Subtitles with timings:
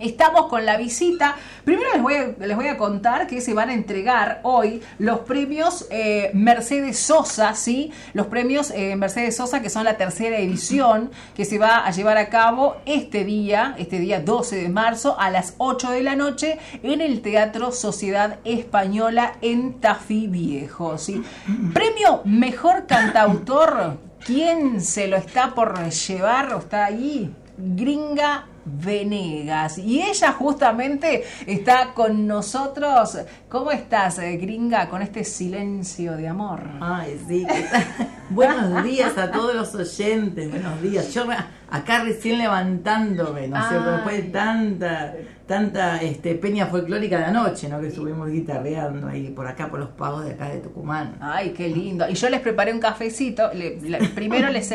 [0.00, 1.36] Estamos con la visita.
[1.64, 5.20] Primero les voy a, les voy a contar que se van a entregar hoy los
[5.20, 7.92] premios eh, Mercedes Sosa, ¿sí?
[8.14, 12.16] Los premios eh, Mercedes Sosa, que son la tercera edición, que se va a llevar
[12.18, 16.58] a cabo este día, este día 12 de marzo, a las 8 de la noche,
[16.82, 21.22] en el Teatro Sociedad Española en Tafí Viejo, ¿sí?
[21.74, 23.98] Premio Mejor Cantautor.
[24.24, 27.34] ¿Quién se lo está por llevar o está ahí?
[27.56, 29.78] Gringa Venegas.
[29.78, 33.18] Y ella justamente está con nosotros.
[33.48, 36.62] ¿Cómo estás, eh, gringa, con este silencio de amor?
[36.80, 37.46] Ay, sí.
[38.30, 40.50] Buenos días a todos los oyentes.
[40.50, 41.12] Buenos días.
[41.12, 41.24] Yo
[41.70, 43.92] acá recién levantándome, ¿no es cierto?
[43.92, 45.14] Después de tanta,
[45.46, 47.80] tanta este, peña folclórica de anoche, ¿no?
[47.80, 51.16] Que estuvimos guitarreando ahí por acá, por los pagos de acá de Tucumán.
[51.20, 52.08] Ay, qué lindo.
[52.08, 53.50] Y yo les preparé un cafecito.
[54.14, 54.68] primero les,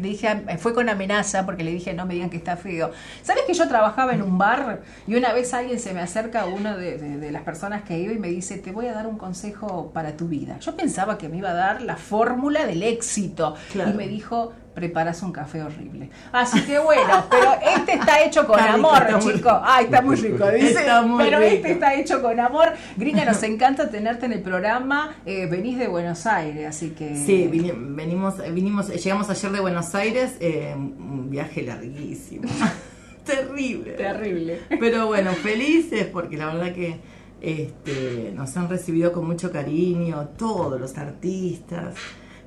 [0.00, 2.90] dije, fue con amenaza, porque le dije, no me digan que está feo.
[3.22, 6.76] ¿Sabes que yo trabajaba en un bar y una vez alguien se me acerca, uno
[6.76, 10.16] de, las personas que iba, y me dice, te voy a dar un consejo para
[10.16, 10.58] tu vida?
[10.60, 13.54] Yo pensaba que me iba a dar la fórmula del éxito.
[13.74, 16.10] Y me dijo, preparas un café horrible.
[16.32, 19.54] Así que bueno, pero este está hecho con amor, chicos.
[19.62, 20.86] Ay, está muy rico, dice.
[21.18, 22.72] pero este está hecho con amor.
[22.96, 25.16] Gringa, nos encanta tenerte en el programa.
[25.26, 27.16] Eh, venís de Buenos Aires, así que.
[27.16, 32.48] Sí, venimos, vinimos, llegamos ayer de Buenos Aires, eh, un viaje larguísimo.
[33.24, 33.92] Terrible.
[33.92, 34.60] Terrible.
[34.80, 36.98] Pero bueno, felices porque la verdad que
[37.40, 41.94] este, nos han recibido con mucho cariño todos los artistas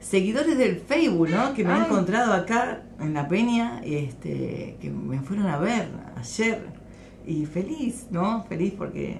[0.01, 1.53] seguidores del Facebook, ¿no?
[1.53, 6.59] Que me han encontrado acá en la peña, este, que me fueron a ver ayer.
[7.25, 8.43] Y feliz, ¿no?
[8.45, 9.17] Feliz porque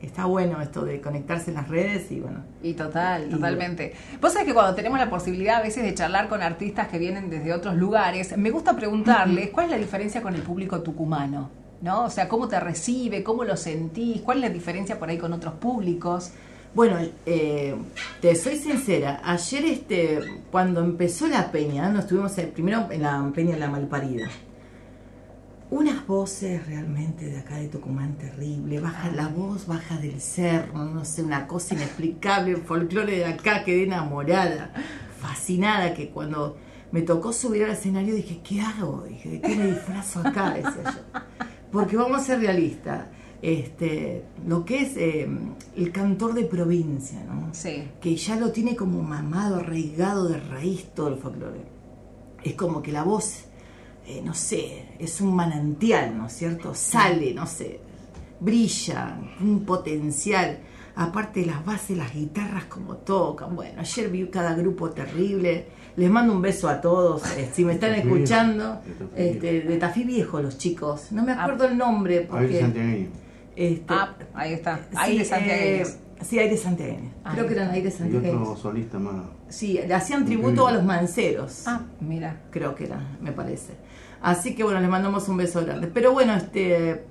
[0.00, 2.40] está bueno esto de conectarse en las redes y bueno.
[2.62, 3.92] Y total, totalmente.
[4.20, 7.30] Vos sabés que cuando tenemos la posibilidad a veces de charlar con artistas que vienen
[7.30, 11.50] desde otros lugares, me gusta preguntarles cuál es la diferencia con el público tucumano,
[11.82, 12.04] ¿no?
[12.04, 15.32] O sea, cómo te recibe, cómo lo sentís, cuál es la diferencia por ahí con
[15.32, 16.32] otros públicos.
[16.74, 17.74] Bueno, eh,
[18.22, 20.20] te soy sincera, ayer este,
[20.50, 24.26] cuando empezó la peña, nos estuvimos eh, primero en la peña de la Malparida,
[25.68, 31.04] unas voces realmente de acá de Tucumán terrible, baja la voz, baja del cerro, no
[31.04, 34.72] sé, una cosa inexplicable, folclore de acá, quedé enamorada,
[35.20, 36.56] fascinada, que cuando
[36.90, 39.04] me tocó subir al escenario dije, ¿qué hago?
[39.06, 40.54] Dije, ¿de qué me disfrazo acá?
[40.54, 41.20] Decía yo.
[41.70, 43.08] Porque vamos a ser realistas
[43.42, 45.28] este, lo que es eh,
[45.76, 47.52] el cantor de provincia, ¿no?
[47.52, 47.88] Sí.
[48.00, 51.64] Que ya lo tiene como mamado, arraigado de raíz todo el folclore.
[52.44, 53.46] Es como que la voz,
[54.06, 56.72] eh, no sé, es un manantial, ¿no es cierto?
[56.74, 57.80] Sale, no sé,
[58.38, 60.60] brilla, un potencial.
[60.94, 63.56] Aparte de las bases, las guitarras como tocan.
[63.56, 65.66] Bueno, ayer vi cada grupo terrible.
[65.96, 67.22] Les mando un beso a todos.
[67.36, 68.82] Eh, si me están escuchando,
[69.16, 71.10] este, de Tafí Viejo, los chicos.
[71.10, 72.20] No me acuerdo el nombre.
[72.30, 73.08] Porque...
[73.56, 74.80] Este, ah, ahí está.
[74.96, 75.84] Aire sí, eh,
[76.22, 76.96] sí, Aire Santiago.
[77.32, 78.26] Creo que eran Aire Santiago.
[78.26, 79.26] Y otro solista más.
[79.48, 81.64] Sí, le hacían tributo a los manceros.
[81.66, 82.42] Ah, mira.
[82.50, 83.74] Creo que era, me parece.
[84.22, 85.88] Así que bueno, les mandamos un beso grande.
[85.88, 87.04] Pero bueno, este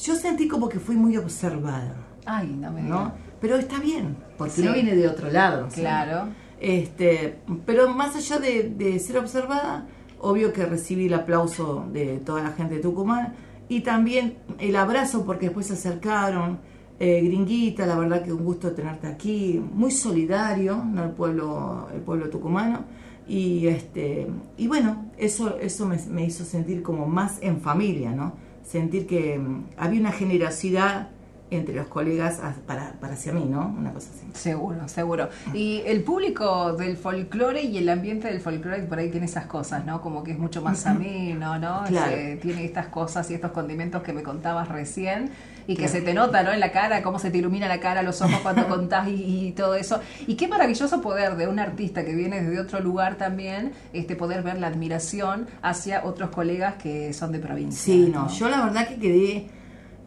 [0.00, 1.96] yo sentí como que fui muy observada.
[2.24, 3.12] Ay, no me ¿no?
[3.40, 5.68] Pero está bien, porque no viene de otro lado.
[5.74, 6.28] Claro.
[6.60, 9.86] Este, pero más allá de, de ser observada,
[10.20, 13.34] obvio que recibí el aplauso de toda la gente de Tucumán
[13.68, 16.58] y también el abrazo porque después se acercaron.
[17.00, 21.02] Eh, gringuita, la verdad que un gusto tenerte aquí, muy solidario, ¿no?
[21.04, 22.84] el pueblo, el pueblo tucumano.
[23.26, 28.34] Y este, y bueno, eso, eso me, me hizo sentir como más en familia, ¿no?
[28.62, 31.08] Sentir que mm, había una generosidad
[31.56, 33.74] entre los colegas para, para hacia mí, ¿no?
[33.78, 34.26] Una cosa así.
[34.34, 35.28] Seguro, seguro.
[35.52, 39.84] Y el público del folclore y el ambiente del folclore por ahí tiene esas cosas,
[39.84, 40.00] ¿no?
[40.00, 41.84] Como que es mucho más ameno, ¿no?
[41.86, 42.16] Claro.
[42.40, 45.30] tiene estas cosas y estos condimentos que me contabas recién
[45.66, 46.52] y que se te nota, ¿no?
[46.52, 49.74] En la cara, cómo se te ilumina la cara, los ojos cuando contás y, todo
[49.74, 50.00] eso.
[50.26, 54.42] Y qué maravilloso poder de un artista que viene desde otro lugar también, este poder
[54.42, 57.82] ver la admiración hacia otros colegas que son de provincia.
[57.82, 59.48] Sí, no, yo la verdad que quedé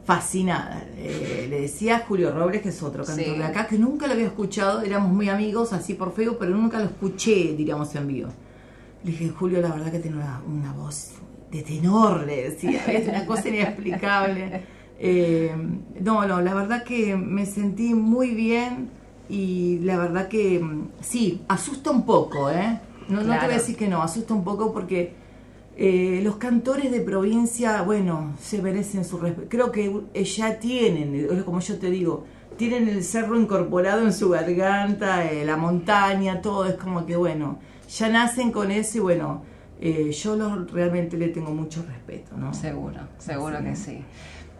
[0.06, 0.86] fascinada.
[0.98, 4.14] Eh, le decía a Julio Robles, que es otro cantor de acá, que nunca lo
[4.14, 8.30] había escuchado, éramos muy amigos así por Facebook, pero nunca lo escuché, diríamos, en vivo.
[9.04, 11.14] Le dije, Julio, la verdad que tiene una, voz
[11.52, 14.64] de tenor, le decía, es una cosa inexplicable.
[15.00, 15.54] Eh,
[16.00, 18.90] no, no, la verdad que me sentí muy bien
[19.28, 20.64] y la verdad que
[21.02, 22.80] sí, asusta un poco, ¿eh?
[23.10, 25.25] No, no te voy a decir que no, asusta un poco porque
[25.78, 29.50] eh, los cantores de provincia, bueno, se merecen su respeto.
[29.50, 32.26] Creo que ya tienen, como yo te digo,
[32.58, 36.66] tienen el cerro incorporado en su garganta, eh, la montaña, todo.
[36.66, 39.44] Es como que, bueno, ya nacen con eso y, bueno,
[39.82, 42.54] eh, yo lo, realmente le tengo mucho respeto, ¿no?
[42.54, 44.02] Seguro, seguro que sí.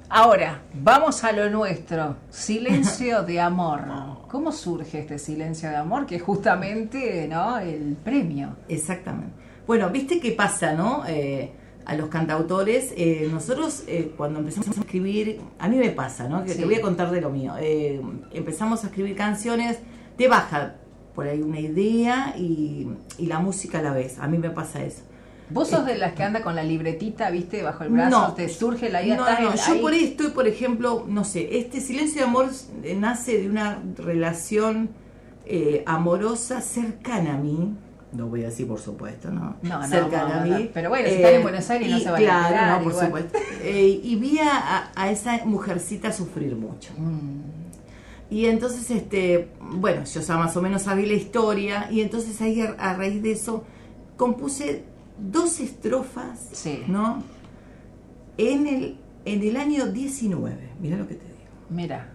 [0.10, 3.82] Ahora, vamos a lo nuestro, silencio de amor.
[4.28, 6.06] ¿Cómo surge este silencio de amor?
[6.06, 7.58] Que es justamente ¿no?
[7.58, 8.56] el premio.
[8.68, 9.45] Exactamente.
[9.68, 11.04] Bueno, viste qué pasa, ¿no?
[11.08, 11.52] Eh,
[11.86, 16.44] a los cantautores, eh, nosotros eh, cuando empezamos a escribir, a mí me pasa, ¿no?
[16.44, 17.54] Que te voy a contar de lo mío.
[18.34, 19.78] empezamos a escribir canciones,
[20.18, 20.76] te baja
[21.14, 24.18] por ahí una idea y, y la música a la vez.
[24.20, 25.04] A mí me pasa eso.
[25.50, 28.10] ¿Vos sos de las que anda con la libretita, viste, bajo el brazo?
[28.10, 29.16] No, ¿Te surge la idea?
[29.16, 32.50] No, no, yo por ahí estoy, por ejemplo, no sé, este silencio de amor
[32.98, 34.90] nace de una relación
[35.46, 37.76] eh, amorosa cercana a mí.
[38.16, 39.58] No voy a decir, por supuesto, ¿no?
[39.62, 40.70] No, no cercana a mí.
[40.74, 42.78] Pero bueno, si están en eh, Buenos Aires y, no se va claro, a Claro,
[42.78, 43.40] no, por supuesto.
[43.62, 46.94] Eh, y vi a, esa mujercita sufrir mucho.
[46.98, 47.42] Mm.
[48.30, 52.94] Y entonces, este, bueno, yo más o menos sabía la historia, y entonces ahí a
[52.94, 53.64] raíz de eso
[54.18, 54.84] compuse
[55.18, 57.24] dos estrofas, ¿no?
[58.38, 61.36] En el, en el año 19, mira lo que te digo.
[61.70, 62.10] Mira.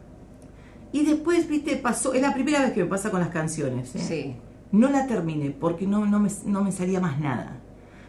[0.92, 3.94] Y después, viste, pasó, es la primera vez que me pasa con las canciones.
[3.94, 3.98] ¿eh?
[4.00, 4.36] Sí.
[4.72, 7.60] No la terminé porque no, no, me, no me salía más nada.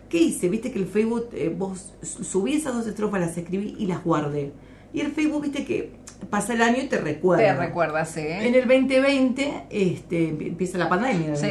[0.09, 0.49] ¿Qué hice?
[0.49, 4.51] Viste que el Facebook, eh, vos subí esas dos estrofas, las escribí y las guardé.
[4.93, 5.93] Y el Facebook, viste que
[6.29, 7.55] pasa el año y te recuerda.
[7.55, 8.21] Te recuerda, sí.
[8.21, 11.35] En el 2020 este, empieza la pandemia.
[11.35, 11.47] Sí,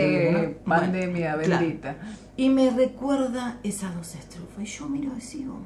[0.64, 1.96] pandemia, bendita.
[2.36, 4.62] Y me recuerda esas dos estrofas.
[4.62, 5.58] Y yo miro y digo,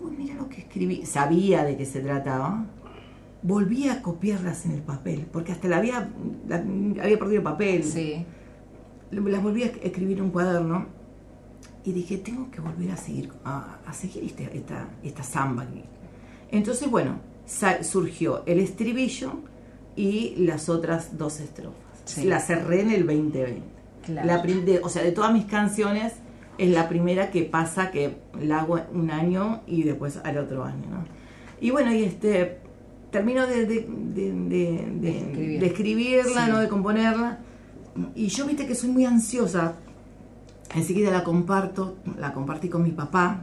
[0.00, 1.04] uy, mira lo que escribí.
[1.04, 2.64] Sabía de qué se trataba.
[3.42, 6.08] Volví a copiarlas en el papel, porque hasta la había,
[6.48, 7.84] había perdido el papel.
[7.84, 8.24] Sí.
[9.10, 10.86] Las volví a escribir en un cuaderno
[11.84, 15.66] y dije, tengo que volver a seguir, a, seguir este, esta, esta samba.
[16.50, 17.20] Entonces, bueno,
[17.82, 19.32] surgió el estribillo
[19.96, 21.78] y las otras dos estrofas.
[22.24, 23.62] Las cerré en el 2020.
[24.08, 24.42] La,
[24.82, 26.14] o sea, de todas mis canciones
[26.56, 30.84] es la primera que pasa que la hago un año y después al otro año,
[30.90, 31.04] ¿no?
[31.60, 32.58] Y bueno, y este
[33.10, 36.60] termino de, de, escribirla, ¿no?
[36.60, 37.40] De componerla.
[38.14, 39.74] Y yo viste que soy muy ansiosa.
[40.74, 43.40] Enseguida la comparto, la compartí con mi papá,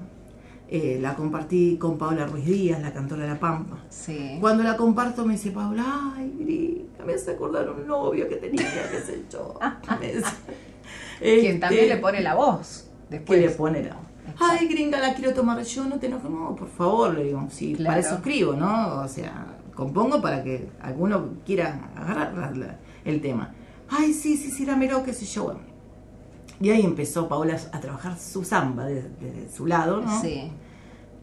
[0.68, 3.78] eh, la compartí con Paula Ruiz Díaz, la cantora de La Pampa.
[3.90, 4.38] Sí.
[4.40, 9.00] Cuando la comparto me dice Paula, ay, me hace acordar un novio que tenía, qué
[9.00, 9.60] sé yo.
[11.20, 12.90] Quien también le pone la voz.
[13.10, 13.40] Después.
[13.40, 14.06] Que le pone la voz.
[14.40, 17.76] Ay, gringa, la quiero tomar yo, no te enojes, no, por favor, le digo, sí,
[17.76, 19.02] para eso escribo, ¿no?
[19.02, 23.54] O sea, compongo para que alguno quiera agarrar el tema.
[23.90, 25.56] Ay, sí, sí, sí, dámelo, qué sé yo.
[26.60, 30.22] Y ahí empezó Paola a trabajar su samba desde, su lado, ¿no?
[30.22, 30.52] Sí.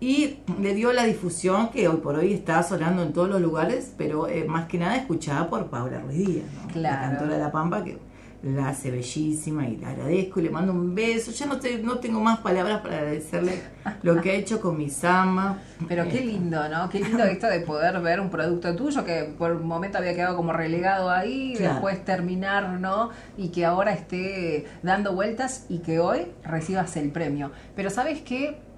[0.01, 3.93] Y le dio la difusión que hoy por hoy está sonando en todos los lugares,
[3.97, 6.81] pero eh, más que nada escuchada por Paula Ruiz Díaz, ¿no?
[6.81, 7.99] La cantora de La Pampa, que
[8.43, 11.31] la hace bellísima y le agradezco y le mando un beso.
[11.31, 13.63] Ya no, te, no tengo más palabras para agradecerle
[14.03, 15.59] lo que ha hecho con mi Sama.
[15.89, 16.89] Pero qué lindo, ¿no?
[16.89, 20.37] Qué lindo esto de poder ver un producto tuyo que por un momento había quedado
[20.37, 23.11] como relegado ahí, después terminar, ¿no?
[23.37, 27.53] Y que ahora esté dando vueltas y que hoy recibas el premio.
[27.77, 28.72] Pero ¿sabes qué?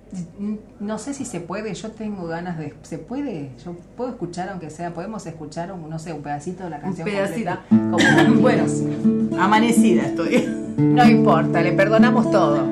[0.80, 2.74] No sé si se puede, yo tengo ganas de...
[2.82, 3.50] ¿Se puede?
[3.64, 7.08] Yo puedo escuchar, aunque sea, podemos escuchar, un, no sé, un pedacito de la canción
[7.08, 7.50] un pedacito.
[7.68, 7.98] Como
[8.40, 8.64] bueno,
[9.38, 10.48] amanecida estoy.
[10.76, 12.68] No importa, le perdonamos todo.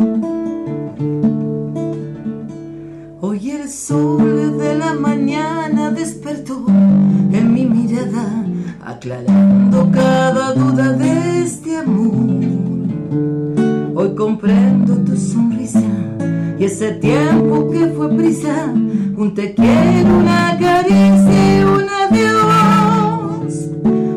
[3.20, 8.44] Hoy el sol de la mañana despertó en mi mirada,
[8.84, 12.42] aclarando cada duda de este amor.
[13.94, 15.81] Hoy comprendo tu sonrisa
[16.62, 23.68] y ese tiempo que fue prisa, un te quiero, una caricia y un adiós.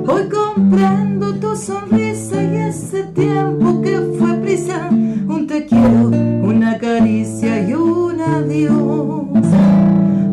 [0.08, 6.10] Hoy comprendo tu sonrisa y ese tiempo que fue prisa, un te quiero,
[6.44, 9.48] una caricia y un adiós.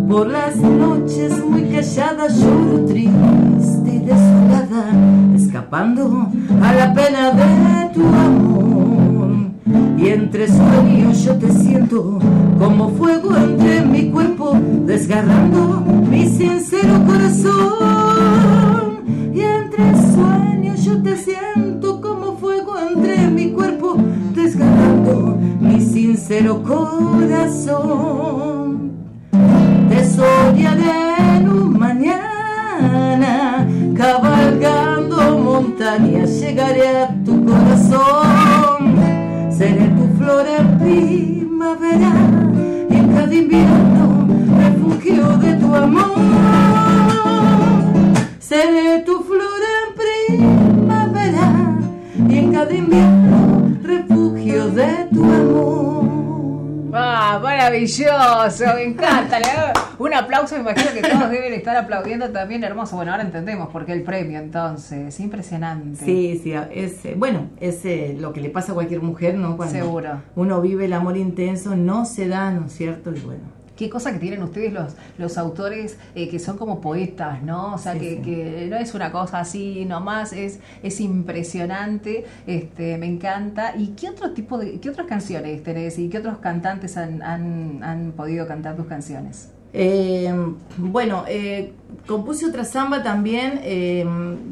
[0.07, 4.91] Por las noches muy calladas lloro triste y desolada,
[5.35, 6.29] escapando
[6.63, 8.72] a la pena de tu amor.
[10.03, 12.19] Y entre sueños yo te siento
[12.59, 15.81] como fuego entre mi cuerpo, desgarrando
[16.11, 19.05] mi sincero corazón.
[19.33, 23.97] Y entre sueños yo te siento como fuego entre mi cuerpo,
[24.35, 27.71] desgarrando mi sincero corazón.
[29.89, 38.53] Te soñaré en un mañana, cabalgando montañas, llegaré a tu corazón
[39.63, 39.92] Seré
[40.23, 42.13] flor en primavera
[42.91, 46.13] y en cada invierno refugio de tu amor.
[48.39, 51.47] Seré tu flor en primavera
[52.29, 53.22] y en cada invierno
[57.63, 59.39] Maravilloso, me encanta.
[59.97, 62.97] un aplauso, me imagino que todos deben estar aplaudiendo también, hermoso.
[62.97, 66.05] Bueno, ahora entendemos por qué el premio entonces, es impresionante.
[66.05, 69.57] Sí, sí, es, eh, bueno, es eh, lo que le pasa a cualquier mujer, ¿no?
[69.57, 70.23] Cuando Seguro.
[70.35, 73.13] uno vive el amor intenso, no se da, ¿no es cierto?
[73.15, 77.43] Y bueno qué cosa que tienen ustedes los, los autores eh, que son como poetas,
[77.43, 77.75] ¿no?
[77.75, 83.75] O sea, que, no es una cosa así nomás, es, es impresionante, este, me encanta.
[83.77, 88.13] ¿Y qué otro tipo de, qué otras canciones tenés y qué otros cantantes han, han,
[88.17, 89.51] podido cantar tus canciones?
[89.73, 90.33] Eh,
[90.77, 91.73] bueno, eh,
[92.07, 94.07] compuse otra samba también, eh,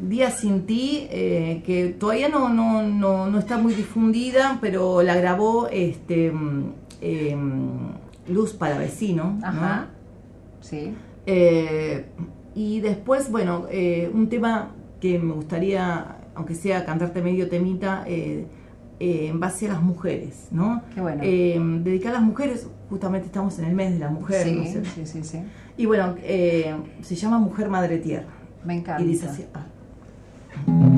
[0.09, 5.69] Día sin ti, que todavía no, no, no, no, está muy difundida, pero la grabó
[5.69, 6.33] este
[8.31, 9.39] Luz para Vecino.
[9.43, 9.87] Ajá.
[10.61, 10.93] Sí.
[11.25, 12.05] Eh,
[12.55, 18.45] y después, bueno, eh, un tema que me gustaría, aunque sea cantarte medio temita, eh,
[18.99, 20.83] en base a las mujeres, ¿no?
[20.93, 21.23] Qué bueno.
[21.83, 24.43] dedicar a las mujeres, justamente estamos en el mes de la mujer.
[24.43, 25.39] Sí, sí, sí, sí,
[25.75, 28.29] Y bueno, se llama Mujer Madre Tierra.
[28.63, 29.01] Me encanta.
[29.01, 29.45] Y dice así.
[29.55, 30.90] Ah.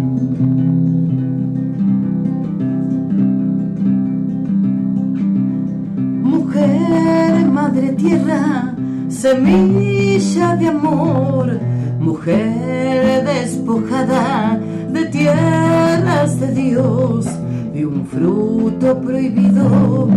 [8.03, 8.75] Tierra,
[9.07, 11.59] semilla de amor,
[11.99, 17.25] mujer despojada de tierras de Dios
[17.73, 20.09] y un fruto prohibido,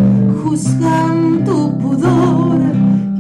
[0.43, 2.61] juzgan tu pudor,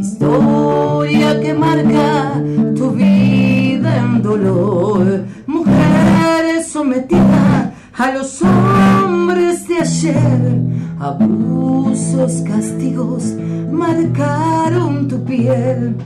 [0.00, 2.42] historia que marca
[2.74, 13.34] tu vida en dolor, mujer sometida a los hombres de ayer, abusos, castigos
[13.70, 15.96] marcaron tu piel.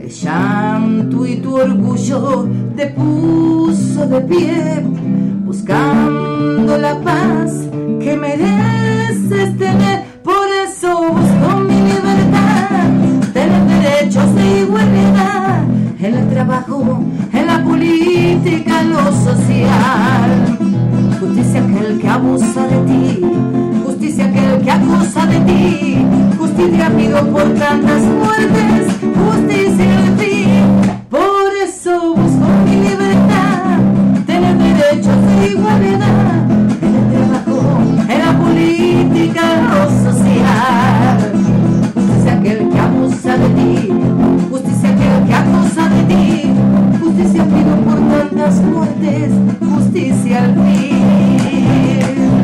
[0.00, 4.84] El llanto y tu orgullo te puso de pie,
[5.44, 7.52] buscando la paz
[8.00, 10.04] que mereces tener.
[10.22, 15.62] Por eso busco mi libertad, tener derechos de igualdad
[15.98, 17.00] en el trabajo,
[17.32, 20.58] en la política, en lo social.
[21.18, 23.20] Justicia aquel que abusa de ti,
[24.16, 26.06] justicia aquel que acusa de ti,
[26.38, 30.64] justicia pido por tantas muertes, justicia al fin.
[31.10, 33.78] Por eso busco mi libertad,
[34.26, 36.48] tener derechos de igualdad,
[36.80, 37.58] en el trabajo,
[38.08, 41.32] en la política, lo social.
[41.94, 43.92] Justicia aquel que abusa de ti,
[44.50, 46.54] justicia aquel que acusa de ti,
[47.02, 49.30] justicia pido por tantas muertes,
[49.60, 52.35] justicia al fin.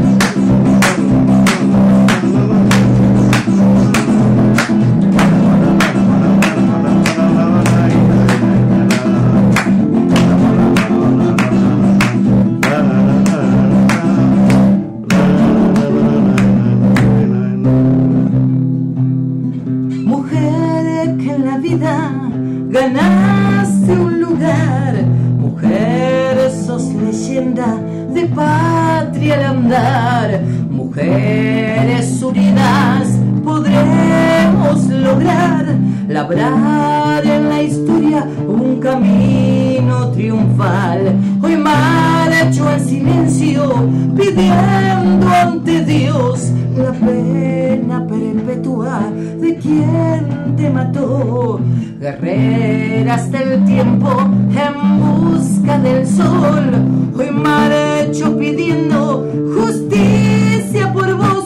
[28.27, 33.09] Patria al andar, mujeres unidas
[33.45, 35.65] podremos lograr
[36.13, 41.17] labrar en la historia un camino triunfal.
[41.43, 49.01] Hoy marcho en silencio pidiendo ante Dios la pena perpetua
[49.41, 51.61] de quien te mató.
[51.99, 56.73] Guerreras del tiempo en busca del sol.
[57.17, 59.27] Hoy marcho pidiendo
[59.57, 61.42] justicia por vos.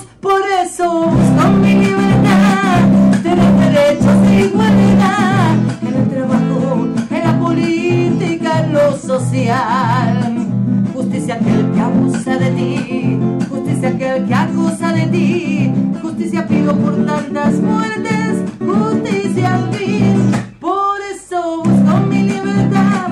[9.37, 10.47] Social.
[10.95, 13.19] Justicia aquel que abusa de ti,
[13.51, 20.31] justicia aquel que acusa de ti, justicia pido por tantas muertes, justicia al fin.
[20.59, 23.11] Por eso busco mi libertad,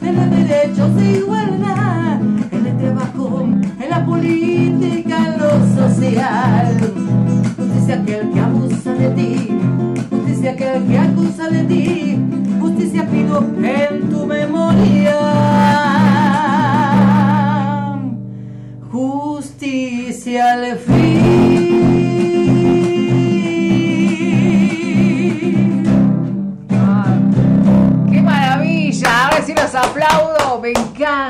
[0.00, 2.20] tener derechos de igualdad
[2.50, 3.46] en el trabajo,
[3.80, 6.76] en la política, en lo social.
[7.58, 9.58] Justicia aquel que abusa de ti,
[10.08, 12.27] justicia aquel que acusa de ti,
[12.58, 15.18] justicia pido en tu memoria.
[18.90, 20.98] Justicia al fin.
[26.70, 27.16] Ah,
[28.10, 29.26] ¡Qué maravilla!
[29.26, 30.38] A ver si los aplaudo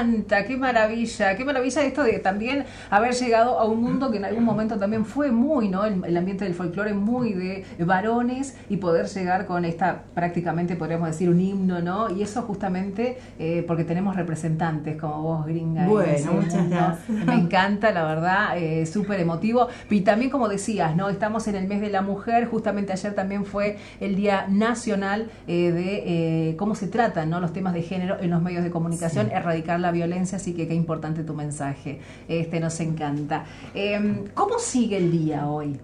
[0.00, 4.25] encanta, qué maravilla, qué maravilla esto de también haber llegado a un mundo que en
[4.25, 5.85] algún momento también fue muy, ¿no?
[5.85, 11.28] El, ambiente del folclore muy de varones y poder llegar con esta, prácticamente podríamos decir,
[11.31, 12.11] un himno, ¿no?
[12.11, 15.87] Y eso justamente eh, porque tenemos representantes como vos, gringa.
[15.87, 17.09] Bueno, muchas gracias.
[17.09, 19.69] Me encanta, la verdad, eh, súper emotivo.
[19.90, 21.09] Y también, como decías, ¿no?
[21.09, 25.73] Estamos en el mes de la mujer, justamente ayer también fue el Día Nacional eh,
[25.73, 27.40] de cómo se tratan, ¿no?
[27.40, 30.75] Los temas de género en los medios de comunicación, erradicar la violencia, así que qué
[30.75, 32.00] importante tu mensaje.
[32.28, 33.45] Este nos encanta.
[33.75, 35.78] Em, ¿Cómo sigue el día hoy?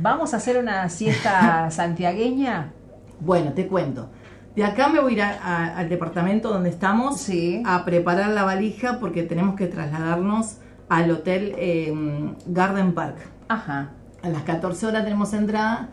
[0.00, 2.72] ¿Vamos a hacer una siesta santiagueña?
[3.20, 4.08] Bueno, te cuento.
[4.56, 7.26] De acá me voy a ir al departamento donde estamos
[7.64, 10.58] a preparar la valija porque tenemos que trasladarnos
[10.88, 13.16] al hotel em, Garden Park.
[13.48, 13.92] Ajá.
[14.22, 15.88] A las 14 horas tenemos entrada.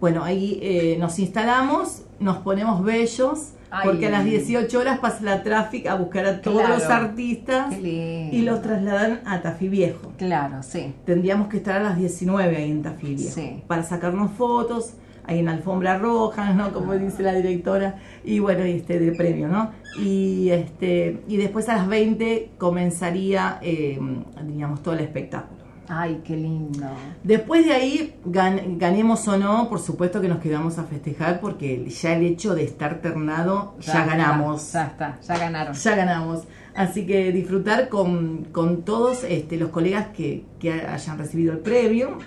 [0.00, 5.42] Bueno, ahí eh, nos instalamos, nos ponemos bellos porque a las 18 horas pasa la
[5.42, 10.12] tráfico a buscar a todos los artistas y los trasladan a Tafí Viejo.
[10.18, 10.94] Claro, sí.
[11.04, 14.94] Tendríamos que estar a las 19 ahí en Tafí Viejo para sacarnos fotos
[15.26, 16.72] ahí en alfombra roja, ¿no?
[16.72, 19.70] Como dice la directora, y bueno, este de premio, ¿no?
[19.98, 23.98] Y este y después a las 20 comenzaría, eh,
[24.44, 25.63] digamos, todo el espectáculo.
[25.88, 26.86] Ay, qué lindo.
[27.22, 32.16] Después de ahí, ganemos o no, por supuesto que nos quedamos a festejar porque ya
[32.16, 34.72] el hecho de estar ternado, ya, ganamos.
[34.72, 35.74] Ya está, ya ganaron.
[35.74, 36.44] Ya ganamos.
[36.74, 38.48] Así que disfrutar con,
[38.84, 40.44] todos este, los colegas que,
[40.90, 42.18] hayan recibido el premio.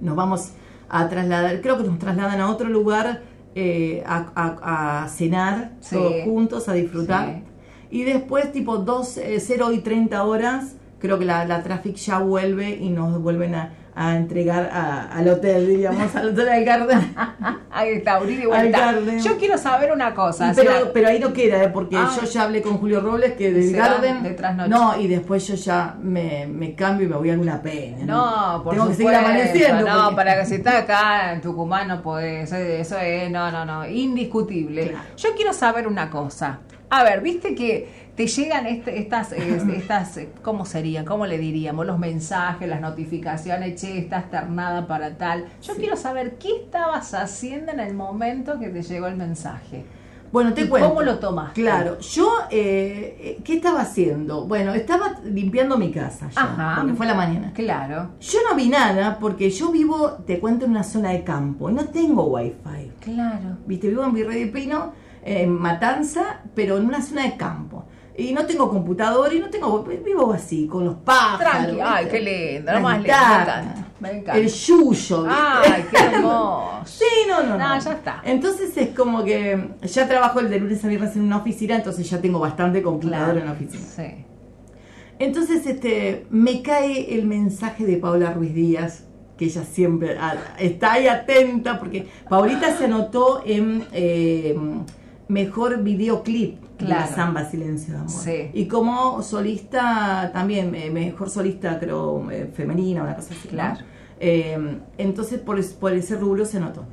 [0.00, 0.50] Nos vamos
[0.88, 3.22] a trasladar, creo que nos trasladan a otro lugar
[3.54, 7.42] eh, a, cenar todos juntos, a disfrutar.
[7.90, 12.18] Y después, tipo 2, 0 eh, y 30 horas creo que la, la Traffic ya
[12.18, 13.72] vuelve y nos vuelven a,
[14.16, 17.16] entregar al hotel, diríamos, al hotel del Garden.
[17.72, 18.94] ahí está, y vuelta.
[19.24, 20.52] Yo quiero saber una cosa.
[20.54, 21.68] Pero, pero ahí no queda, ¿eh?
[21.68, 24.36] porque yo ya hablé con Julio Robles que del Garden.
[24.68, 28.04] no, y después yo ya me, me, cambio y me voy a alguna pena.
[28.04, 29.88] No, por Tengo que seguir amaneciendo.
[29.88, 32.52] No, para que si está acá en Tucumán no podés.
[32.52, 34.94] Eso es, no, no, no, indiscutible.
[35.16, 36.60] Yo quiero saber una cosa.
[36.90, 41.04] A ver, viste que te llegan este, estas, estas, eh, ¿cómo serían?
[41.04, 41.86] ¿Cómo le diríamos?
[41.86, 45.44] Los mensajes, las notificaciones, che, estás ternada para tal.
[45.62, 49.84] Yo quiero saber qué estabas haciendo en el momento que te llegó el mensaje.
[50.32, 50.88] Bueno, te cuento.
[50.88, 51.52] ¿Cómo lo tomas?
[51.52, 54.46] Claro, yo, eh, eh, ¿qué estaba haciendo?
[54.46, 56.74] Bueno, estaba limpiando mi casa ya, Ajá.
[56.80, 57.52] porque fue la mañana.
[57.54, 58.10] Claro.
[58.18, 61.84] Yo no vi nada porque yo vivo, te cuento, en una zona de campo, no
[61.84, 62.90] tengo wifi.
[62.98, 63.58] Claro.
[63.64, 64.92] Viste, vivo en Virrey de Pino,
[65.24, 67.84] en Matanza, pero en una zona de campo
[68.18, 72.20] y no tengo computador y no tengo vivo así con los pájaros Tranqui, ay qué
[72.20, 73.14] lindo no más lindo
[74.00, 76.80] me encanta el yuyo ay qué hermoso.
[76.84, 78.22] Sí no, no no ya está.
[78.24, 82.10] Entonces es como que ya trabajo el de lunes a viernes en una oficina entonces
[82.10, 83.84] ya tengo bastante computador en la oficina.
[83.84, 84.24] sí.
[85.20, 89.04] Entonces este me cae el mensaje de Paula Ruiz Díaz
[89.36, 90.16] que ella siempre
[90.58, 94.56] está ahí atenta porque Paulita se anotó en eh,
[95.28, 98.50] mejor videoclip la samba Silencio de Amor.
[98.54, 103.48] Y como solista también, eh, mejor solista creo eh, femenina, una cosa así.
[103.48, 103.84] Claro.
[104.20, 106.84] Eh, entonces por, por, ese rubro se notó.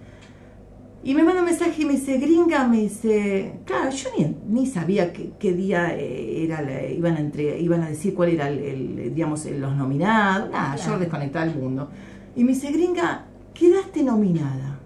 [1.03, 4.09] Y me manda un mensaje y me dice, gringa, me dice, claro, yo
[4.47, 9.45] ni, sabía qué, día era iban, a entre, iban a decir cuál era el, digamos,
[9.45, 11.89] los nominados, nada, yo desconectaba el mundo.
[12.35, 14.79] Y me dice, gringa, quedaste nominada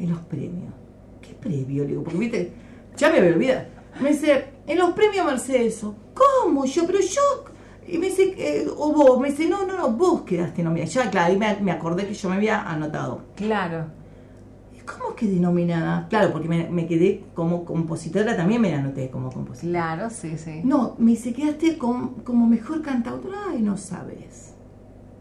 [0.00, 0.74] en los premios.
[1.22, 1.84] ¿Qué premio?
[1.84, 2.52] Le digo, porque viste,
[2.96, 3.79] ya me había olvidado.
[4.00, 5.84] Me dice, en los premios Mercedes,
[6.14, 6.64] ¿cómo?
[6.64, 7.44] Yo, pero yo.
[7.86, 10.90] Y me dice, eh, o vos, me dice, no, no, no, vos quedaste nominada.
[10.90, 13.22] Ya, claro, ahí me, acordé que yo me había anotado.
[13.36, 13.86] Claro.
[14.86, 16.08] ¿Cómo quedé nominada?
[16.08, 19.72] Claro, porque me, quedé como compositora, también me anoté como compositora.
[19.72, 20.62] Claro, sí, sí.
[20.64, 23.38] No, me dice, quedaste como mejor cantautora.
[23.50, 24.54] Ay, no sabes.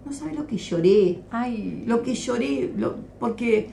[0.06, 1.22] No sabes lo que lloré.
[1.30, 1.84] Ay.
[1.86, 3.70] Lo que lloré, lo, porque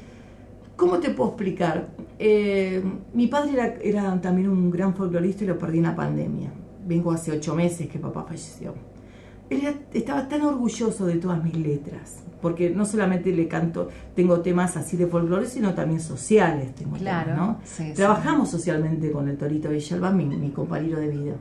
[0.76, 1.88] ¿Cómo te puedo explicar?
[2.18, 2.82] Eh,
[3.14, 6.52] mi padre era, también un gran folclorista y lo perdí en la pandemia.
[6.86, 8.74] Vengo hace ocho meses que papá falleció.
[9.48, 9.62] Él
[9.94, 14.96] estaba tan orgulloso de todas mis letras, porque no solamente le canto, tengo temas así
[14.96, 16.74] de folclore, sino también sociales.
[16.74, 17.60] Tengo claro, ¿no?
[17.94, 21.36] Trabajamos socialmente con el Torito Villalba, mi, mi compañero de vida,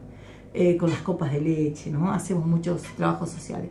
[0.54, 2.12] eh, con las copas de leche, ¿no?
[2.12, 3.70] Hacemos muchos trabajos sociales.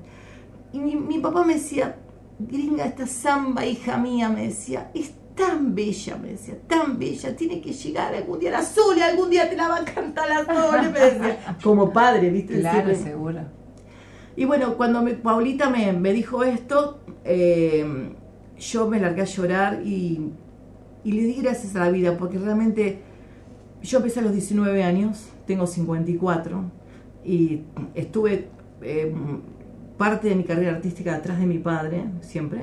[0.72, 1.96] Y mi, mi papá me decía,
[2.38, 4.90] gringa, esta samba, hija mía, me decía,
[5.34, 9.48] tan bella, me decía, tan bella, tiene que llegar algún día la Sole, algún día
[9.48, 12.60] te la va a cantar la Sole, me decía, como padre, ¿viste?
[12.60, 13.40] Claro, seguro.
[14.36, 18.12] Y bueno, cuando me, Paulita me, me dijo esto, eh,
[18.58, 20.32] yo me largué a llorar y,
[21.04, 23.00] y, le di gracias a la vida, porque realmente
[23.82, 26.64] yo empecé a los 19 años, tengo 54,
[27.24, 27.62] y
[27.94, 28.48] estuve
[28.82, 29.14] eh,
[29.96, 32.60] parte de mi carrera artística detrás de mi padre, siempre,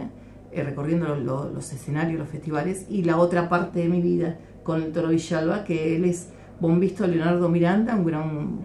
[0.51, 4.91] eh, recorriendo los escenarios, los festivales, y la otra parte de mi vida con el
[4.91, 8.59] Toro Villalba, que él es bombisto Leonardo Miranda, un gran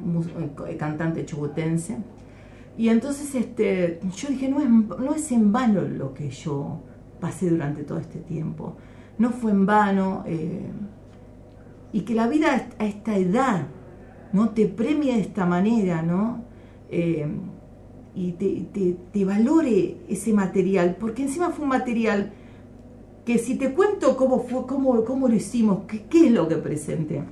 [0.67, 1.99] eh, cantante chubutense.
[2.77, 6.81] Y entonces este, yo dije, no es, no es en vano lo que yo
[7.21, 8.77] pasé durante todo este tiempo.
[9.19, 10.25] No fue en vano.
[10.27, 10.71] Eh,
[11.93, 13.69] y que la vida a esta edad
[14.33, 16.45] no te premia de esta manera, ¿no?
[18.17, 22.33] Y te, valore ese material, porque encima fue un material
[23.27, 26.57] que si te cuento cómo fue, cómo, cómo lo hicimos, qué, qué es lo que
[26.57, 27.23] presenté.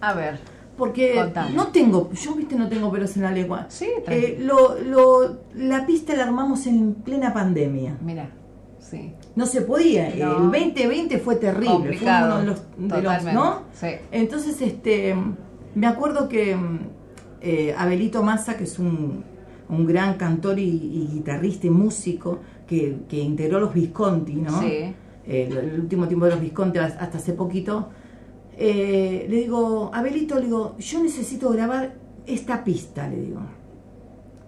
[0.00, 0.40] A ver.
[0.78, 1.22] Porque
[1.54, 3.66] no tengo, yo viste, no tengo pelos en la lengua.
[3.68, 7.98] Sí, eh, lo, lo, la pista la armamos en plena pandemia.
[8.00, 8.30] Mira,
[8.78, 9.12] sí.
[9.36, 10.08] No se podía.
[10.08, 11.98] El 2020 fue terrible.
[11.98, 13.62] Fue uno de los, de los ¿no?
[13.74, 13.88] Sí.
[14.10, 15.14] Entonces, este,
[15.74, 16.56] me acuerdo que
[17.42, 19.24] eh, Abelito Massa, que es un,
[19.72, 24.60] un gran cantor y, guitarrista y músico, que, que, integró los Visconti, ¿no?
[24.60, 24.94] Sí.
[25.26, 27.88] el último tiempo de los Visconti hasta hace poquito
[28.56, 31.94] eh, le digo, Abelito, le digo, yo necesito grabar
[32.26, 33.40] esta pista, le digo.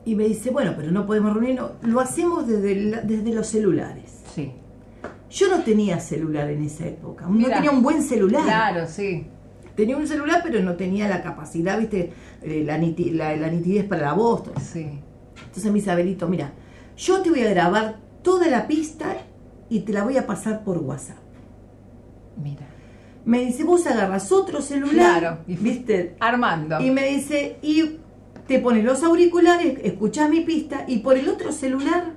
[0.05, 4.23] Y me dice, bueno, pero no podemos reunirnos, lo hacemos desde, desde los celulares.
[4.35, 4.53] Sí.
[5.31, 8.45] Yo no tenía celular en esa época, no tenía un buen celular.
[8.45, 9.27] Claro, sí.
[9.75, 14.13] Tenía un celular, pero no tenía la capacidad, viste, eh, la, la, nitidez para la
[14.13, 14.43] voz.
[14.63, 15.01] Sí.
[15.39, 16.53] Entonces me dice, Abelito, mira,
[16.97, 19.17] yo te voy a grabar toda la pista
[19.69, 21.19] y te la voy a pasar por WhatsApp.
[22.43, 22.75] Mira
[23.25, 26.17] me dice, vos agarras otro celular, ¿viste?
[26.21, 26.81] Armando.
[26.81, 27.99] Y me dice, y
[28.47, 32.13] te pones los auriculares, escuchás mi pista, y por el otro celular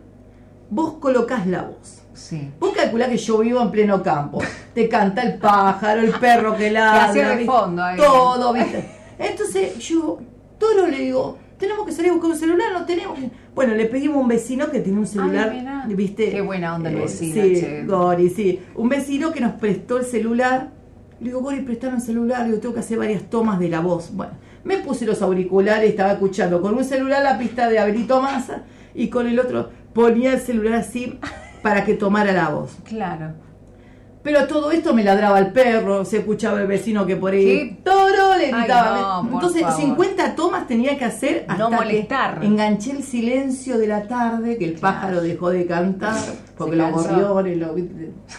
[0.70, 2.02] vos colocás la voz.
[2.14, 2.52] Sí.
[2.60, 4.40] Vos calculás que yo vivo en pleno campo.
[4.74, 7.36] Te canta el pájaro, el perro que ladra.
[7.36, 7.98] de fondo ahí.
[7.98, 8.90] Todo, ¿viste?
[9.18, 10.20] Entonces yo,
[10.58, 13.18] todo le digo, tenemos que salir a buscar un celular, no tenemos.
[13.56, 15.54] Bueno, le pedimos a un vecino que tiene un celular,
[15.88, 16.30] ¿viste?
[16.32, 17.44] Qué buena onda el eh, vecino.
[17.44, 18.60] sí, Gori, sí.
[18.76, 20.78] Un vecino que nos prestó el celular
[21.20, 22.42] le digo, Gori, prestame el celular.
[22.42, 24.12] Le digo, tengo que hacer varias tomas de la voz.
[24.14, 28.64] Bueno, me puse los auriculares, estaba escuchando con un celular la pista de Abelito Massa
[28.94, 31.20] y con el otro ponía el celular así
[31.64, 32.78] para que tomara la voz.
[32.84, 33.34] Claro.
[34.24, 38.38] Pero todo esto me ladraba el perro, se escuchaba el vecino que por ahí toro
[38.38, 39.22] le gritaba.
[39.32, 42.40] Entonces 50 tomas tenía que hacer hasta no molestar.
[42.40, 46.18] que enganché el silencio de la tarde, que el pájaro dejó de cantar,
[46.58, 47.76] porque los gorriones lo,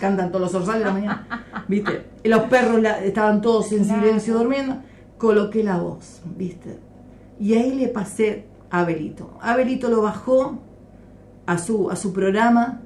[0.00, 2.04] cantan todos los orzales de la mañana, ¿viste?
[2.22, 4.82] Y los perros estaban todos en silencio durmiendo.
[5.16, 6.78] Coloqué la voz, ¿viste?
[7.40, 9.38] Y ahí le pasé a Abelito.
[9.40, 10.58] Abelito lo bajó
[11.46, 12.82] a su, a su programa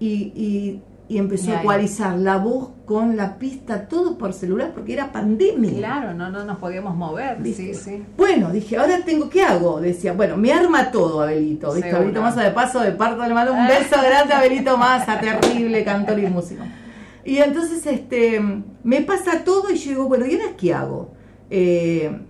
[0.00, 0.82] y y
[1.16, 5.78] empezó a ecualizar la voz con la pista, todo por celular, porque era pandemia.
[5.78, 7.38] Claro, no, no nos podíamos mover.
[7.44, 8.04] Sí, sí.
[8.16, 9.80] Bueno, dije, ahora tengo, ¿qué hago?
[9.80, 11.90] Decía, bueno, me arma todo Abelito, ¿viste?
[11.90, 13.68] Abelito Massa de paso, de parto de malo, un ah.
[13.68, 16.64] beso grande a Abelito Massa, terrible cantor y músico.
[17.24, 18.42] Y entonces este
[18.82, 21.12] me pasa todo y yo digo, bueno, ¿y ahora qué hago?
[21.48, 22.20] Eh,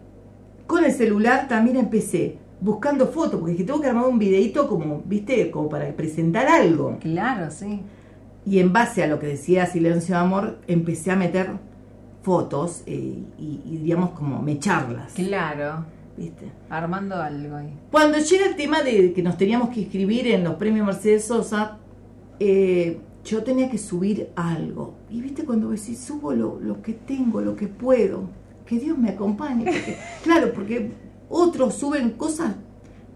[0.69, 5.03] con el celular también empecé buscando fotos, porque dije, tengo que armar un videito como,
[5.05, 6.99] viste, como para presentar algo.
[7.01, 7.83] Claro, sí.
[8.49, 11.51] Y en base a lo que decía Silencio de Amor, empecé a meter
[12.23, 15.13] fotos eh, y, digamos como mecharlas.
[15.13, 15.85] Claro.
[16.17, 16.51] ¿Viste?
[16.71, 17.79] Armando algo ahí.
[17.91, 21.77] Cuando llega el tema de que nos teníamos que inscribir en los premios Mercedes Sosa,
[22.41, 24.95] eh, yo tenía que subir algo.
[25.11, 28.31] Y viste cuando decís, subo lo, lo, que tengo, lo que puedo,
[28.65, 29.71] que Dios me acompañe.
[30.25, 30.91] claro, porque
[31.29, 32.57] otros suben cosas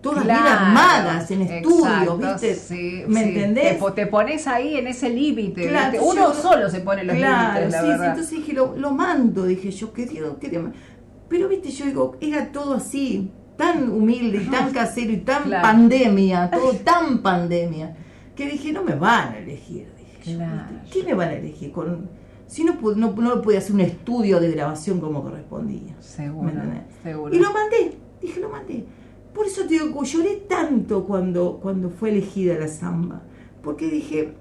[0.03, 3.07] todas bien armadas en estudios, ¿viste?
[3.09, 3.79] ¿Me entendés?
[3.95, 5.73] Te, pones ahí en ese límite.
[6.03, 10.39] Uno solo se pone los límites, la sí, entonces dije, lo, mando, dije yo, querido,
[10.39, 10.71] querido.
[11.29, 16.73] Pero, viste, yo digo, era todo así, tan humilde, tan casero y tan pandemia, todo
[16.75, 17.97] tan pandemia,
[18.37, 19.89] que dije, no me van a elegir.
[19.97, 20.39] Dije
[20.93, 21.73] ¿Qué me van a elegir?
[21.73, 22.11] Con,
[22.47, 25.95] si no, no, no podía hacer un estudio de grabación como correspondía.
[26.01, 26.53] Seguro,
[27.03, 27.35] seguro.
[27.35, 28.85] Y lo mandé, dije, lo mandé.
[29.35, 33.23] Por eso te digo, lloré tanto cuando, cuando fue elegida la samba.
[33.63, 34.35] Porque dije,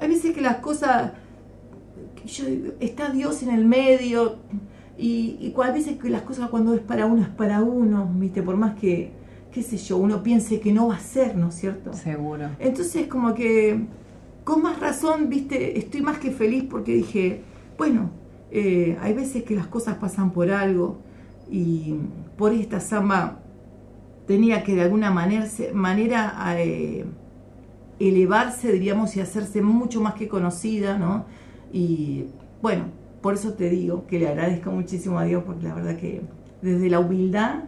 [0.00, 1.12] a veces que las cosas,
[2.80, 4.36] está Dios en el medio,
[4.98, 8.42] y, y a veces que las cosas cuando es para uno es para uno, ¿viste?
[8.42, 9.12] Por más que,
[9.52, 11.92] qué sé yo, uno piense que no va a ser, ¿no es cierto?
[11.92, 12.50] Seguro.
[12.58, 13.86] Entonces como que,
[14.44, 15.78] con más razón, ¿viste?
[15.78, 17.42] Estoy más que feliz porque dije,
[17.76, 18.10] bueno,
[18.50, 20.98] eh, hay veces que las cosas pasan por algo,
[21.50, 21.94] y
[22.36, 23.40] por esta samba
[24.26, 27.04] tenía que de alguna manera, manera eh,
[27.98, 31.24] elevarse, diríamos, y hacerse mucho más que conocida, ¿no?
[31.72, 32.26] Y
[32.60, 32.84] bueno,
[33.20, 36.22] por eso te digo que le agradezco muchísimo a Dios, porque la verdad que
[36.62, 37.64] desde la humildad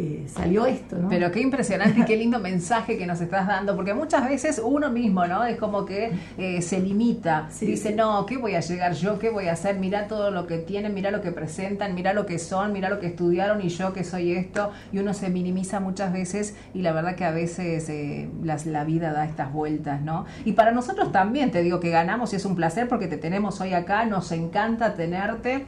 [0.00, 1.08] eh, salió esto, ¿no?
[1.08, 4.90] Pero qué impresionante y qué lindo mensaje que nos estás dando, porque muchas veces uno
[4.90, 5.44] mismo, ¿no?
[5.44, 9.18] Es como que eh, se limita, dice, no, ¿qué voy a llegar yo?
[9.18, 9.76] ¿Qué voy a hacer?
[9.80, 13.00] Mira todo lo que tienen, mira lo que presentan, mira lo que son, mira lo
[13.00, 16.92] que estudiaron y yo que soy esto, y uno se minimiza muchas veces y la
[16.92, 18.28] verdad que a veces eh,
[18.66, 20.26] la vida da estas vueltas, ¿no?
[20.44, 23.60] Y para nosotros también, te digo que ganamos y es un placer porque te tenemos
[23.60, 25.66] hoy acá, nos encanta tenerte.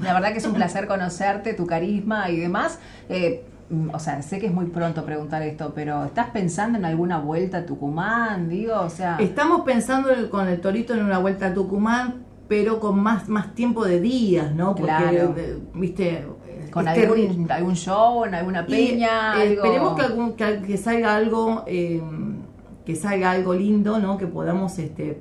[0.00, 2.78] La verdad que es un placer conocerte, tu carisma y demás.
[3.08, 3.44] Eh,
[3.92, 7.58] o sea, sé que es muy pronto preguntar esto, pero ¿estás pensando en alguna vuelta
[7.58, 8.48] a Tucumán?
[8.48, 9.16] Digo, o sea...
[9.18, 13.84] Estamos pensando con el Torito en una vuelta a Tucumán, pero con más, más tiempo
[13.84, 14.74] de días, ¿no?
[14.74, 15.34] Porque, claro.
[15.74, 16.26] viste...
[16.70, 19.42] ¿Con algún, algún, show, en alguna peña?
[19.42, 21.64] Eh, esperemos que, algún, que, salga algo...
[21.66, 22.02] Eh,
[22.86, 24.18] que salga algo lindo, ¿no?
[24.18, 25.20] Que podamos este,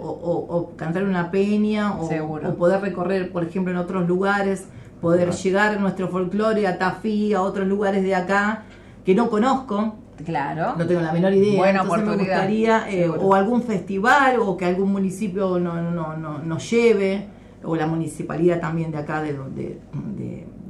[0.00, 4.68] o, cantar una peña o, o, poder recorrer, por ejemplo, en otros lugares
[5.00, 8.64] poder llegar nuestro folclore, a Tafí, a otros lugares de acá
[9.04, 9.96] que no conozco.
[10.24, 10.74] Claro.
[10.76, 11.56] No tengo la menor idea.
[11.56, 16.38] Buena Entonces me gustaría, eh, o algún festival, o que algún municipio nos no, no,
[16.38, 17.26] no lleve,
[17.62, 19.80] o la municipalidad también de acá de, de,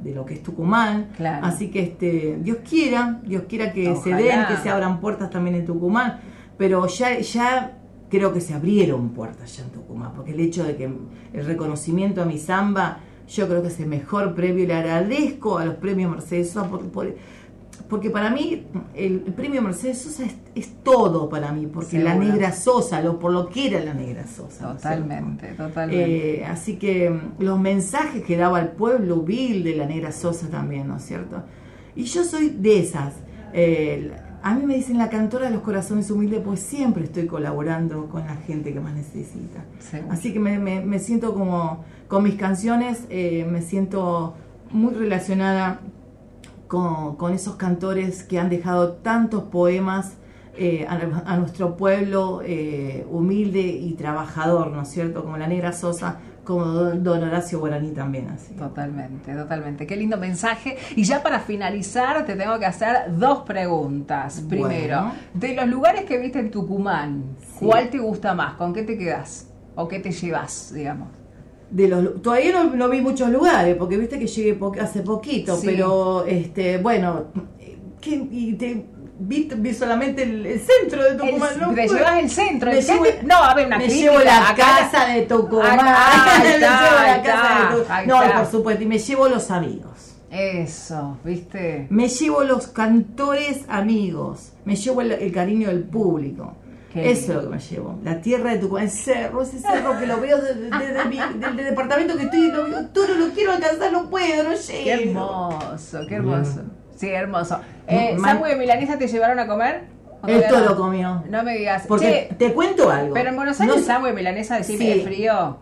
[0.03, 1.09] de, lo que es Tucumán.
[1.17, 1.45] Claro.
[1.45, 5.55] Así que este Dios quiera, Dios quiera que se den, que se abran puertas también
[5.55, 6.19] en Tucumán.
[6.57, 7.77] Pero ya, ya
[8.09, 10.85] creo que se abrieron puertas ya en Tucumán, porque el hecho de que
[11.33, 15.57] el reconocimiento a mi samba yo creo que es el mejor premio y le agradezco
[15.57, 16.69] a los premios Mercedes Sosa
[17.87, 23.01] porque, para mí el, premio Mercedes Sosa es, todo para mí, porque la negra Sosa,
[23.01, 24.73] lo, por lo que era la negra Sosa.
[24.73, 26.39] Totalmente, totalmente.
[26.41, 30.87] Eh, así que mm, los mensajes que daba al pueblo humilde la negra Sosa también,
[30.87, 31.43] ¿no es cierto?
[31.95, 33.15] Y yo soy de esas.
[33.53, 38.07] Eh, a mí me dicen la cantora de los corazones humildes, pues siempre estoy colaborando
[38.07, 39.65] con la gente que más necesita.
[40.09, 44.35] Así que me, siento como, con mis canciones, eh, me siento
[44.71, 45.81] muy relacionada
[46.67, 50.13] con, esos cantores que han dejado tantos poemas
[50.57, 55.23] eh, a, nuestro pueblo eh, humilde y trabajador, ¿no es cierto?
[55.23, 56.19] Como la Negra Sosa,
[56.49, 58.27] como don Horacio Guaraní también.
[58.29, 58.55] Así.
[58.55, 59.85] Totalmente, totalmente.
[59.85, 60.77] Qué lindo mensaje.
[60.95, 64.43] Y ya para finalizar, te tengo que hacer dos preguntas.
[64.49, 68.55] Primero, de los lugares que viste en Tucumán, ¿cuál te gusta más?
[68.55, 69.47] ¿Con qué te quedas?
[69.75, 71.09] ¿O qué te llevas, digamos?
[71.69, 76.79] De los, todavía no, vi muchos lugares, porque viste que llegué hace poquito, pero este
[76.79, 77.25] bueno,
[78.01, 78.87] ¿qué, y te,
[79.19, 81.53] vi, solamente el, centro de Tucumán.
[81.53, 82.71] El, no te llevas el centro.
[82.71, 85.77] El no, a ver, una Me llevo la casa de Tucumán.
[88.07, 88.83] No, por supuesto.
[88.83, 90.15] Y me llevo los amigos.
[90.31, 91.87] Eso, ¿viste?
[91.89, 94.53] Me llevo los cantores amigos.
[94.65, 96.55] Me llevo el, cariño del público.
[96.93, 97.99] Eso es lo que me llevo.
[98.03, 102.23] La tierra de Tucumán, el cerro, ese cerro que lo veo desde, el departamento que
[102.23, 104.83] estoy, lo veo, todo lo quiero alcanzar, no puedo, no llego.
[104.83, 106.61] Qué hermoso, qué hermoso.
[106.99, 107.61] Sí, hermoso.
[107.87, 109.83] Eh, ¿Samu y Milanesa te llevaron a comer?
[110.27, 111.23] Esto lo comió.
[111.29, 111.85] No me digas.
[111.87, 113.13] Porque te cuento algo.
[113.13, 115.57] Pero en Buenos Aires, no, y Milanesa, decime, es frío.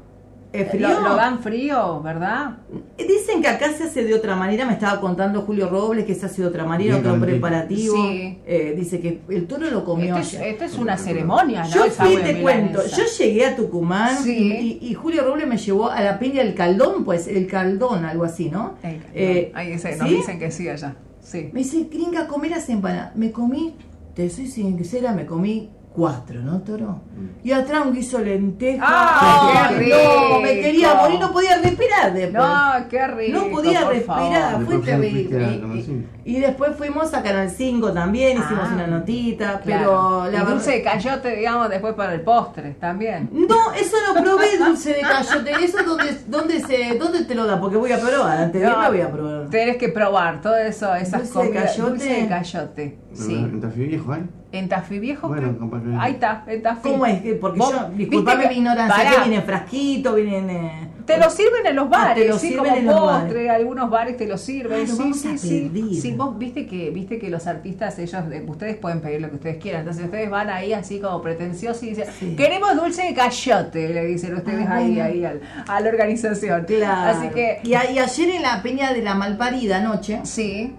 [0.52, 0.88] ¿Es frío?
[1.02, 2.58] Lo, dan frío, ¿verdad?
[2.98, 4.66] Dicen que acá se hace de otra manera.
[4.66, 7.96] Me estaba contando Julio Robles que se hace de otra manera, otro preparativo.
[7.96, 8.40] Sí.
[8.48, 10.18] Eh, dice que el toro lo comió.
[10.18, 11.70] Esto es, es una ceremonia, ¿no?
[11.70, 12.82] Yo fui, te cuento.
[12.84, 17.28] Yo llegué a Tucumán y, Julio Robles me llevó a la peña del Caldón, pues,
[17.28, 18.76] el Caldón, algo así, ¿no?
[19.14, 20.96] Eh, Ahí dice, nos dicen que sí allá.
[21.28, 21.50] Sí.
[21.52, 23.16] Me dice, gringa, comer las empanadas.
[23.16, 23.76] Me comí,
[24.16, 27.02] te soy sincera, me comí cuatro, ¿no, Toro?
[27.44, 28.86] Y atrás un guiso lenteja.
[28.88, 29.98] ¡Ah, qué rico!
[30.30, 32.44] No, me quería morir, no podía respirar después.
[32.44, 33.40] No, qué rico.
[33.40, 36.06] No podía respirar, fue terrible.
[36.24, 40.84] Y, después fuimos a Canal 5 también, hicimos ah, una notita, pero la dulce de
[40.84, 43.30] cayote, digamos, después para el postre también.
[43.32, 45.52] No, eso no probé dulce de cayote.
[45.64, 48.88] Eso donde, donde se, dónde te lo da, porque voy a probar, antes de no,
[48.88, 49.37] voy a probar.
[49.50, 51.90] Tenés que probar todo eso, esas dulce De cayote.
[51.90, 52.98] Dulce de cayote.
[53.14, 53.36] Sí.
[53.36, 54.24] ¿En Tafí Viejo hay?
[54.52, 55.28] ¿En Tafí Viejo?
[55.28, 56.90] Bueno, ahí está, en Tafí.
[56.90, 57.22] ¿Cómo es?
[57.40, 60.50] Porque yo, disculpame mi ignorancia, que viene frasquito, vienen...
[60.50, 62.54] Eh, te lo sirven en los ah, bares, te lo ¿sí?
[62.54, 64.86] como postre, algunos bares te lo sirven.
[64.86, 66.02] sí, sí, sí.
[66.02, 69.36] Sí, vos viste que, viste que los artistas, ellos, eh, ustedes pueden pedir lo que
[69.36, 69.82] ustedes quieran.
[69.82, 74.36] Entonces ustedes van ahí así como pretenciosos y dicen, queremos dulce de cayote, le dicen
[74.36, 76.66] ustedes ah, ahí, ahí al, a la organización.
[76.66, 77.18] Claro.
[77.18, 77.62] Así que.
[77.64, 80.22] Y, y ayer en la Peña de la Malparida anoche.
[80.24, 80.76] Sí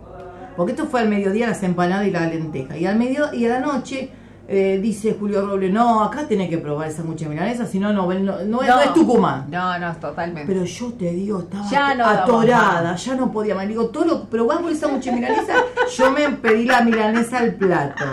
[0.59, 2.77] porque esto fue al mediodía las empanadas y la lenteja.
[2.77, 4.11] Y al medio y a la noche
[4.49, 8.13] eh, dice Julio Robles, no, acá tenés que probar esa mucha milanesa, si no, no,
[8.13, 9.45] no, no, es Tucumán.
[9.49, 10.53] No, no, totalmente.
[10.53, 13.69] Pero yo te digo, estaba atorada, ya no podía más.
[13.69, 15.53] Digo, todo lo probás por esa mucha milanesa,
[15.97, 18.05] yo me pedí la milanesa al plato.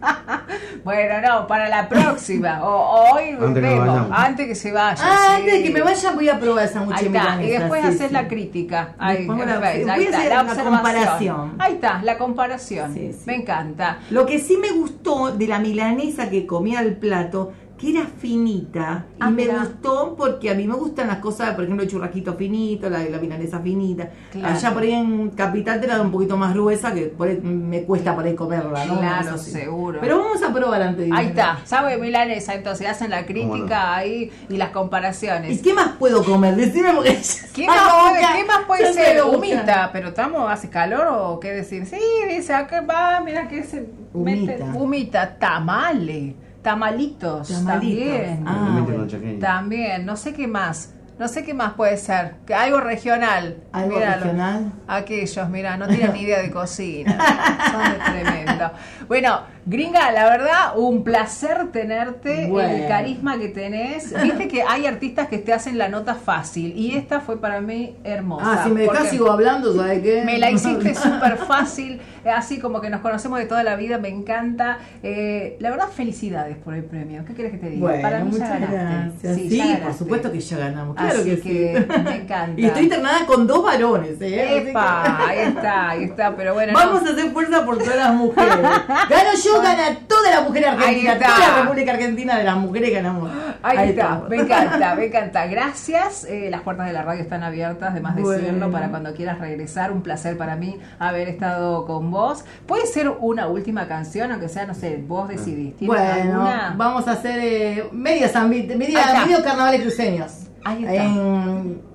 [0.84, 2.64] Bueno, no, para la próxima.
[2.64, 4.10] O, hoy Antes que vemos, vayamos.
[4.12, 5.02] antes que se vaya.
[5.04, 5.36] Ah, sí.
[5.40, 7.02] antes de que me vaya voy a probar esa mucha
[7.42, 8.12] y después sí, haces sí.
[8.12, 8.94] la crítica.
[8.98, 10.74] Ahí, voy ahí a está, hacer la observación.
[10.74, 11.54] comparación.
[11.58, 12.94] Ahí está, la comparación.
[12.94, 13.22] Sí, sí.
[13.26, 13.98] Me encanta.
[14.10, 19.06] Lo que sí me gustó de la milanesa que comí al plato, que era finita,
[19.12, 22.34] y Ah, me gustó porque a mí me gustan las cosas, por ejemplo, el churrasquito
[22.34, 24.10] finito, la, la milanesa finita.
[24.30, 24.54] Claro.
[24.54, 27.40] Allá por ahí en Capital te la da un poquito más gruesa, que por ahí
[27.40, 28.98] me cuesta por ahí comerla, ¿no?
[28.98, 29.98] Claro, seguro.
[30.00, 34.30] Pero vamos a probar antes de Ahí está, sabe milanesa, entonces hacen la crítica ahí
[34.50, 35.58] y las comparaciones.
[35.58, 36.56] ¿Y qué más puedo comer?
[36.56, 37.18] Decime porque
[37.54, 39.22] ¿Qué más, puede, qué más puede ya ser?
[39.24, 41.86] Humita, pero estamos, hace calor o qué decir.
[41.86, 44.52] Sí, dice, acá va, mira que se Humita.
[44.52, 47.64] mete- humita, tamale, tamalitos, Tamalitos.
[47.66, 48.44] también.
[48.46, 49.06] Ah, bueno.
[49.06, 49.38] chaqueña.
[49.40, 50.94] También, no sé qué más.
[51.18, 52.36] No sé qué más puede ser.
[52.46, 53.58] Que algo regional.
[53.72, 54.22] Algo Míralo.
[54.22, 54.72] regional.
[54.88, 57.18] Aquellos, mira, no tienen ni idea de cocina.
[57.72, 58.70] Son de tremendo.
[59.06, 62.46] Bueno, gringa, la verdad, un placer tenerte.
[62.48, 62.74] Bueno.
[62.74, 64.12] El carisma que tenés.
[64.22, 66.72] Viste que hay artistas que te hacen la nota fácil.
[66.76, 68.44] Y esta fue para mí hermosa.
[68.46, 70.22] Ah, si me dejas porque sigo hablando, ¿sabes qué?
[70.24, 72.00] Me la hiciste súper fácil.
[72.24, 73.98] Así como que nos conocemos de toda la vida.
[73.98, 74.78] Me encanta.
[75.02, 77.24] Eh, la verdad, felicidades por el premio.
[77.24, 77.80] ¿Qué quieres que te diga?
[77.80, 78.76] Bueno, para mí ya muchas ganaste.
[79.22, 79.36] gracias.
[79.36, 80.96] Sí, Sí, ya por supuesto que ya ganamos.
[80.96, 82.00] Claro Así que, que sí.
[82.02, 82.60] me encanta.
[82.60, 84.62] Y estoy internada con dos varones, ¿eh?
[84.64, 86.72] Que- Epa, ahí está, ahí está, pero bueno.
[86.74, 87.08] Vamos no.
[87.08, 88.56] a hacer fuerza por todas las mujeres.
[88.56, 90.88] Gano yo, gana toda la mujer argentina.
[91.12, 91.26] Ahí está.
[91.34, 93.30] Toda la República Argentina de las mujeres ganamos.
[93.62, 94.28] Ahí, está, estamos.
[94.28, 95.46] me encanta, me encanta.
[95.46, 96.24] Gracias.
[96.24, 98.30] Eh, las puertas de la radio están abiertas, de más Bueno.
[98.30, 99.92] decirlo, para cuando quieras regresar.
[99.92, 102.44] Un placer para mí haber estado con vos.
[102.66, 105.76] Puede ser una última canción, aunque sea, no sé, vos decidís.
[105.76, 106.74] ¿Tienes Bueno, alguna?
[106.76, 110.32] vamos a hacer eh, media medio carnavales cruceños.
[110.64, 110.94] Ahí está.
[111.04, 111.90] En-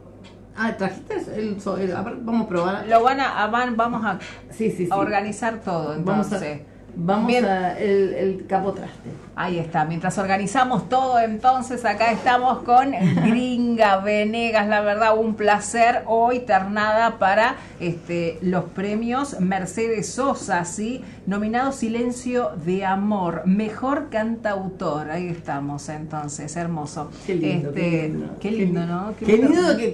[0.58, 2.86] Ah, ¿trajiste el, el- a ver, vamos a probar.
[2.88, 4.19] Lo van a, a- van- vamos a,
[4.51, 4.89] Sí, sí, sí.
[4.89, 6.62] a organizar todo, Vamos a, entonces.
[6.95, 7.45] Vamos Bien.
[7.45, 9.10] a el, el capotraste.
[9.38, 16.03] Ahí está, mientras organizamos todo, entonces acá estamos con Gringa Venegas, la verdad, un placer
[16.08, 21.03] hoy ternada para este, los premios Mercedes Sosa, ¿sí?
[21.25, 27.10] Nominado Silencio de Amor, mejor cantautor, ahí estamos entonces, hermoso.
[27.25, 28.36] Qué lindo, Este, qué lindo.
[28.39, 29.13] qué lindo, ¿no?
[29.19, 29.93] Qué, lindo que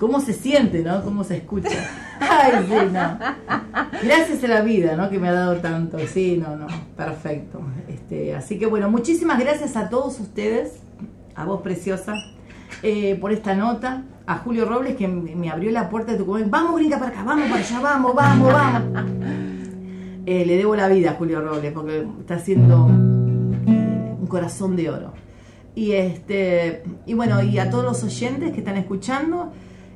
[0.00, 1.04] cómo se siente, ¿no?
[1.04, 1.68] Cómo se escucha.
[2.20, 2.74] Ay, sí.
[4.02, 5.10] Gracias a la vida, ¿no?
[5.10, 5.98] Que me ha dado tanto.
[6.12, 6.66] Sí, no, no.
[6.96, 7.60] Perfecto.
[7.86, 10.80] Este, así que bueno, muchísimas gracias a todos ustedes,
[11.36, 12.14] a vos preciosa,
[12.82, 14.04] eh, por esta nota.
[14.26, 16.46] A Julio Robles que me abrió la puerta de tu comer.
[16.48, 19.04] Vamos, brinca para acá, vamos para allá, vamos, vamos, vamos.
[20.24, 22.88] Eh, le debo la vida a Julio Robles porque está haciendo
[23.66, 25.12] eh, un corazón de oro.
[25.74, 29.52] Y este y bueno, y a todos los oyentes que están escuchando.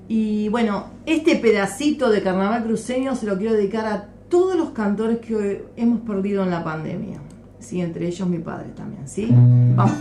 [0.08, 5.18] Y bueno, este pedacito de Carnaval Cruceño se lo quiero dedicar a todos los cantores
[5.18, 7.20] que hemos perdido en la pandemia.
[7.58, 9.28] Sí, entre ellos mi padre también, ¿sí?
[9.30, 9.94] Vamos.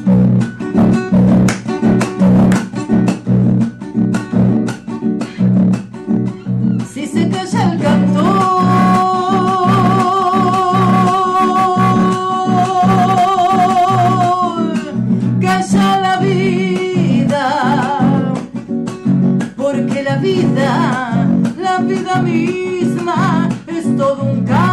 [20.24, 21.28] Vida,
[21.60, 24.73] la vida misma es todo un canto.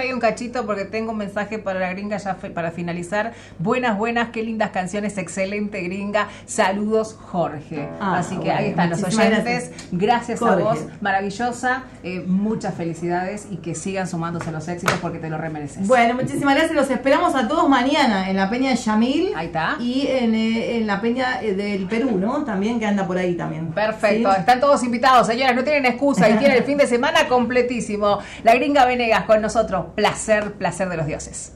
[0.00, 3.34] Para medio un cachito porque tengo un mensaje para la gringa ya para finalizar.
[3.58, 6.28] Buenas, buenas, qué lindas canciones, excelente gringa.
[6.46, 7.86] Saludos, Jorge.
[8.00, 9.70] Ah, Así que ahí están los oyentes.
[9.92, 11.82] Gracias, a vos, maravillosa.
[12.02, 15.86] Eh, muchas felicidades y que sigan sumándose los éxitos porque te lo remereces.
[15.86, 16.74] Bueno, muchísimas gracias.
[16.74, 19.32] Los esperamos a todos mañana en la Peña de Yamil.
[19.36, 19.76] Ahí está.
[19.80, 22.42] Y en, eh, la Peña eh, del Perú, ¿no?
[22.44, 23.66] También que anda por ahí también.
[23.72, 24.32] Perfecto.
[24.32, 25.54] Están todos invitados, señoras.
[25.54, 28.20] No tienen excusa y tienen el fin de semana completísimo.
[28.44, 29.89] La gringa Venegas con nosotros.
[29.94, 31.52] Placer, placer de los dioses.